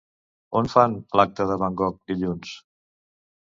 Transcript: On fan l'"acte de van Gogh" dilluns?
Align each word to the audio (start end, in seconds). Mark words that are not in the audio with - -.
On 0.61 0.69
fan 0.75 0.95
l'"acte 1.21 1.47
de 1.53 1.59
van 1.65 1.79
Gogh" 1.83 2.01
dilluns? 2.13 2.57